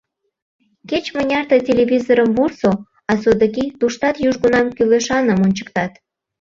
[0.89, 2.71] Кеч-мыняр тый телевизорым вурсо,
[3.11, 5.91] а содыки туштат южгунам кӱлешаным ончыктат.